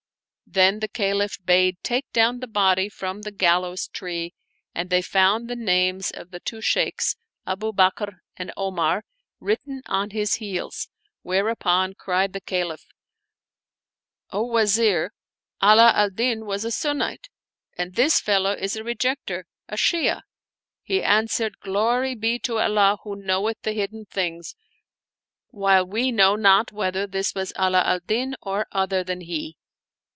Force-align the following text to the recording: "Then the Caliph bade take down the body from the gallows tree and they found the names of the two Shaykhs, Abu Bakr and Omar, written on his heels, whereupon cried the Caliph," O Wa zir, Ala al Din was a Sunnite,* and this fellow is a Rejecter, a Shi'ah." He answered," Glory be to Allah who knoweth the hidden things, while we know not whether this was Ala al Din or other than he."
"Then 0.61 0.81
the 0.81 0.89
Caliph 0.89 1.37
bade 1.45 1.77
take 1.81 2.11
down 2.11 2.41
the 2.41 2.47
body 2.47 2.89
from 2.89 3.21
the 3.21 3.31
gallows 3.31 3.87
tree 3.87 4.33
and 4.75 4.89
they 4.89 5.01
found 5.01 5.47
the 5.47 5.55
names 5.55 6.11
of 6.11 6.31
the 6.31 6.41
two 6.41 6.59
Shaykhs, 6.59 7.15
Abu 7.47 7.71
Bakr 7.71 8.17
and 8.35 8.51
Omar, 8.57 9.05
written 9.39 9.81
on 9.85 10.09
his 10.09 10.33
heels, 10.43 10.89
whereupon 11.21 11.93
cried 11.93 12.33
the 12.33 12.41
Caliph," 12.41 12.85
O 14.33 14.43
Wa 14.43 14.65
zir, 14.65 15.11
Ala 15.63 15.93
al 15.95 16.09
Din 16.09 16.45
was 16.45 16.65
a 16.65 16.71
Sunnite,* 16.71 17.29
and 17.77 17.95
this 17.95 18.19
fellow 18.19 18.51
is 18.51 18.75
a 18.75 18.83
Rejecter, 18.83 19.43
a 19.69 19.77
Shi'ah." 19.77 20.23
He 20.83 21.01
answered," 21.01 21.59
Glory 21.63 22.13
be 22.13 22.39
to 22.39 22.59
Allah 22.59 22.97
who 23.05 23.15
knoweth 23.15 23.61
the 23.61 23.71
hidden 23.71 24.03
things, 24.03 24.57
while 25.47 25.87
we 25.87 26.11
know 26.11 26.35
not 26.35 26.73
whether 26.73 27.07
this 27.07 27.33
was 27.33 27.53
Ala 27.57 27.83
al 27.85 27.99
Din 28.01 28.35
or 28.41 28.67
other 28.73 29.01
than 29.01 29.21
he." 29.21 29.55